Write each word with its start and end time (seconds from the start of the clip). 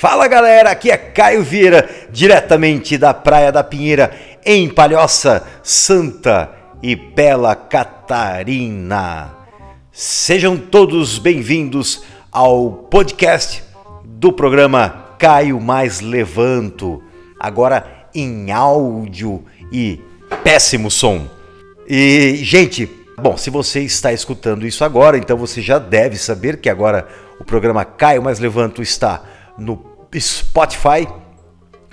Fala 0.00 0.28
galera, 0.28 0.70
aqui 0.70 0.92
é 0.92 0.96
Caio 0.96 1.42
Vieira, 1.42 1.90
diretamente 2.12 2.96
da 2.96 3.12
Praia 3.12 3.50
da 3.50 3.64
Pinheira, 3.64 4.12
em 4.46 4.68
Palhoça, 4.68 5.44
Santa 5.60 6.52
e 6.80 6.94
Bela 6.94 7.56
Catarina. 7.56 9.28
Sejam 9.90 10.56
todos 10.56 11.18
bem-vindos 11.18 12.04
ao 12.30 12.70
podcast 12.70 13.64
do 14.04 14.32
programa 14.32 15.16
Caio 15.18 15.60
Mais 15.60 16.00
Levanto, 16.00 17.02
agora 17.36 18.06
em 18.14 18.52
áudio 18.52 19.44
e 19.72 20.00
péssimo 20.44 20.92
som. 20.92 21.26
E, 21.88 22.36
gente, 22.44 22.88
bom, 23.20 23.36
se 23.36 23.50
você 23.50 23.80
está 23.80 24.12
escutando 24.12 24.64
isso 24.64 24.84
agora, 24.84 25.18
então 25.18 25.36
você 25.36 25.60
já 25.60 25.80
deve 25.80 26.16
saber 26.16 26.60
que 26.60 26.70
agora 26.70 27.08
o 27.40 27.44
programa 27.44 27.84
Caio 27.84 28.22
Mais 28.22 28.38
Levanto 28.38 28.80
está 28.80 29.24
no 29.58 29.87
Spotify 30.16 31.06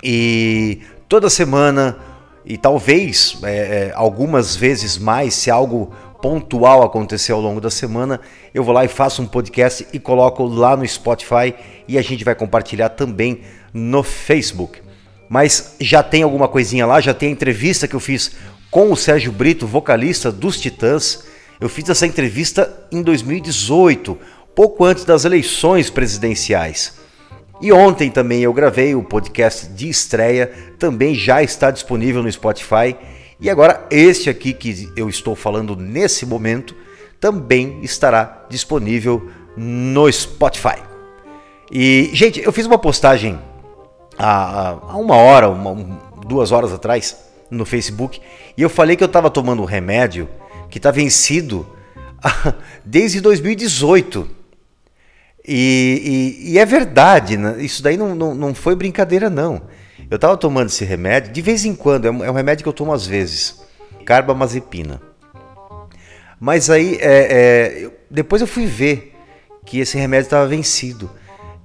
e 0.02 0.80
toda 1.08 1.28
semana 1.28 1.98
e 2.44 2.56
talvez 2.56 3.38
é, 3.42 3.56
é, 3.56 3.92
algumas 3.94 4.54
vezes 4.54 4.96
mais, 4.96 5.34
se 5.34 5.50
algo 5.50 5.92
pontual 6.22 6.82
acontecer 6.82 7.32
ao 7.32 7.40
longo 7.40 7.60
da 7.60 7.70
semana, 7.70 8.20
eu 8.54 8.62
vou 8.62 8.72
lá 8.72 8.84
e 8.84 8.88
faço 8.88 9.20
um 9.20 9.26
podcast 9.26 9.86
e 9.92 9.98
coloco 9.98 10.44
lá 10.44 10.76
no 10.76 10.86
Spotify 10.86 11.54
e 11.88 11.98
a 11.98 12.02
gente 12.02 12.24
vai 12.24 12.34
compartilhar 12.34 12.90
também 12.90 13.40
no 13.74 14.02
Facebook. 14.02 14.80
Mas 15.28 15.74
já 15.80 16.02
tem 16.02 16.22
alguma 16.22 16.46
coisinha 16.46 16.86
lá, 16.86 17.00
já 17.00 17.12
tem 17.12 17.28
a 17.28 17.32
entrevista 17.32 17.88
que 17.88 17.96
eu 17.96 18.00
fiz 18.00 18.32
com 18.70 18.92
o 18.92 18.96
Sérgio 18.96 19.32
Brito, 19.32 19.66
vocalista 19.66 20.30
dos 20.30 20.60
Titãs. 20.60 21.24
Eu 21.60 21.68
fiz 21.68 21.88
essa 21.88 22.06
entrevista 22.06 22.86
em 22.92 23.02
2018, 23.02 24.16
pouco 24.54 24.84
antes 24.84 25.04
das 25.04 25.24
eleições 25.24 25.90
presidenciais. 25.90 27.05
E 27.60 27.72
ontem 27.72 28.10
também 28.10 28.42
eu 28.42 28.52
gravei 28.52 28.94
o 28.94 29.02
podcast 29.02 29.68
de 29.68 29.88
estreia, 29.88 30.52
também 30.78 31.14
já 31.14 31.42
está 31.42 31.70
disponível 31.70 32.22
no 32.22 32.30
Spotify. 32.30 32.96
E 33.40 33.48
agora 33.48 33.86
este 33.90 34.28
aqui 34.28 34.52
que 34.52 34.92
eu 34.96 35.08
estou 35.08 35.34
falando 35.34 35.74
nesse 35.74 36.26
momento 36.26 36.74
também 37.18 37.80
estará 37.82 38.46
disponível 38.48 39.30
no 39.56 40.10
Spotify. 40.12 40.82
E, 41.70 42.10
gente, 42.12 42.40
eu 42.40 42.52
fiz 42.52 42.66
uma 42.66 42.78
postagem 42.78 43.38
há, 44.18 44.70
há 44.70 44.96
uma 44.96 45.16
hora, 45.16 45.48
uma, 45.48 45.98
duas 46.26 46.52
horas 46.52 46.72
atrás, 46.72 47.16
no 47.50 47.64
Facebook, 47.64 48.20
e 48.56 48.62
eu 48.62 48.68
falei 48.68 48.96
que 48.96 49.02
eu 49.02 49.06
estava 49.06 49.30
tomando 49.30 49.62
um 49.62 49.64
remédio 49.64 50.28
que 50.68 50.78
está 50.78 50.90
vencido 50.90 51.66
desde 52.84 53.20
2018. 53.20 54.35
E, 55.46 56.42
e, 56.44 56.52
e 56.52 56.58
é 56.58 56.64
verdade, 56.64 57.36
né? 57.36 57.56
isso 57.62 57.82
daí 57.82 57.96
não, 57.96 58.14
não, 58.14 58.34
não 58.34 58.54
foi 58.54 58.74
brincadeira, 58.74 59.30
não. 59.30 59.62
Eu 60.10 60.16
estava 60.16 60.36
tomando 60.36 60.68
esse 60.68 60.84
remédio, 60.84 61.32
de 61.32 61.40
vez 61.40 61.64
em 61.64 61.74
quando, 61.74 62.06
é 62.06 62.10
um, 62.10 62.24
é 62.24 62.30
um, 62.30 62.34
remédio 62.34 62.64
que 62.64 62.68
eu 62.68 62.72
tomo 62.72 62.92
às 62.92 63.06
vezes, 63.06 63.62
carbamazepina. 64.04 65.00
Mas 66.40 66.68
aí, 66.68 66.96
é, 67.00 67.86
é, 67.86 67.90
depois 68.10 68.42
eu 68.42 68.48
fui 68.48 68.66
ver 68.66 69.14
que 69.64 69.78
esse 69.78 69.96
remédio 69.96 70.26
estava 70.26 70.46
vencido. 70.46 71.10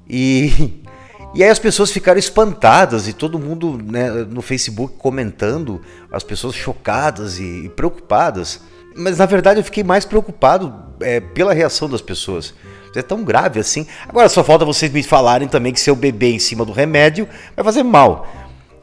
E, 0.07 0.81
e 1.33 1.43
aí 1.43 1.49
as 1.49 1.59
pessoas 1.59 1.91
ficaram 1.91 2.19
espantadas 2.19 3.07
e 3.07 3.13
todo 3.13 3.39
mundo 3.39 3.79
né, 3.83 4.09
no 4.29 4.41
Facebook 4.41 4.95
comentando, 4.97 5.81
as 6.11 6.23
pessoas 6.23 6.55
chocadas 6.55 7.39
e, 7.39 7.65
e, 7.65 7.69
preocupadas. 7.69 8.61
Mas 8.95 9.17
na 9.17 9.25
verdade 9.25 9.59
eu 9.59 9.63
fiquei 9.63 9.83
mais 9.83 10.05
preocupado 10.05 10.73
é, 10.99 11.19
pela 11.19 11.53
reação 11.53 11.89
das 11.89 12.01
pessoas. 12.01 12.53
É 12.95 13.01
tão 13.01 13.23
grave 13.23 13.59
assim. 13.59 13.87
Agora 14.07 14.27
só 14.27 14.43
falta 14.43 14.65
vocês 14.65 14.91
me 14.91 15.01
falarem 15.01 15.47
também 15.47 15.71
que 15.71 15.79
se 15.79 15.89
eu 15.89 15.95
beber 15.95 16.33
em 16.33 16.39
cima 16.39 16.65
do 16.65 16.71
remédio 16.71 17.27
vai 17.55 17.63
fazer 17.63 17.83
mal. 17.83 18.27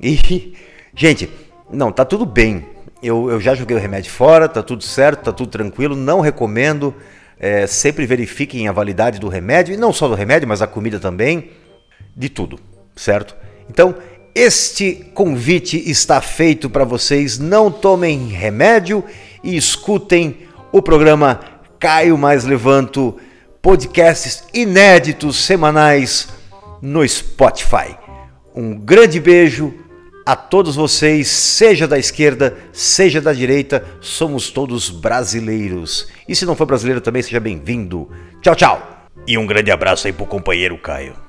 E, 0.01 0.55
gente, 0.95 1.29
não, 1.71 1.93
tá 1.93 2.05
tudo 2.05 2.25
bem. 2.25 2.67
Eu, 3.03 3.31
eu 3.31 3.41
já 3.41 3.55
joguei 3.55 3.77
o 3.77 3.81
remédio 3.81 4.11
fora, 4.11 4.49
tá 4.49 4.63
tudo 4.63 4.83
certo, 4.83 5.25
tá 5.25 5.33
tudo 5.33 5.51
tranquilo. 5.51 5.95
Não 5.95 6.21
recomendo. 6.21 6.95
É, 7.39 7.67
sempre 7.69 8.05
verifiquem 8.05 8.67
a 8.67 8.73
validade 8.73 9.21
do 9.21 9.29
remédio, 9.29 9.73
e 9.73 9.77
não 9.77 9.93
só 9.93 10.09
do 10.09 10.15
remédio, 10.15 10.49
mas 10.49 10.61
a 10.61 10.67
comida 10.67 10.99
também, 10.99 11.53
de 12.17 12.29
tudo, 12.29 12.59
certo? 12.97 13.37
Então, 13.71 13.95
este 14.35 15.11
convite 15.15 15.77
está 15.89 16.21
feito 16.21 16.69
para 16.69 16.85
vocês. 16.85 17.39
Não 17.39 17.71
tomem 17.71 18.29
remédio 18.29 19.05
e 19.49 19.57
escutem 19.57 20.47
o 20.71 20.83
programa 20.83 21.41
Caio 21.81 22.19
Mais 22.19 22.45
Levanto 22.45 23.19
podcasts 23.63 24.45
inéditos 24.53 25.37
semanais 25.37 26.29
no 26.83 27.07
Spotify. 27.09 27.97
Um 28.55 28.75
grande 28.75 29.19
beijo 29.19 29.73
a 30.27 30.37
todos 30.37 30.77
vocês, 30.77 31.29
seja 31.29 31.89
da 31.89 31.99
esquerda, 31.99 32.59
seja 32.73 33.23
da 33.23 33.33
direita, 33.33 33.83
somos 34.03 34.51
todos 34.51 34.91
brasileiros. 34.91 36.09
E 36.29 36.37
se 36.37 36.45
não 36.45 36.55
for 36.55 36.67
brasileiro 36.67 37.01
também, 37.01 37.23
seja 37.23 37.41
bem-vindo. 37.41 38.11
Tchau, 38.43 38.55
tchau. 38.55 39.07
E 39.27 39.39
um 39.39 39.47
grande 39.47 39.71
abraço 39.71 40.07
aí 40.07 40.13
pro 40.13 40.27
companheiro 40.27 40.77
Caio. 40.77 41.28